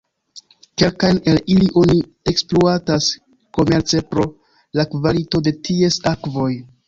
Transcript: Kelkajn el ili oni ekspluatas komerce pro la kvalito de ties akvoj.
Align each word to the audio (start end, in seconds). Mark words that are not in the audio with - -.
Kelkajn 0.81 1.19
el 1.31 1.35
ili 1.55 1.67
oni 1.81 1.97
ekspluatas 2.31 3.09
komerce 3.59 4.01
pro 4.15 4.25
la 4.79 4.87
kvalito 4.95 5.43
de 5.49 5.53
ties 5.69 5.99
akvoj. 6.13 6.51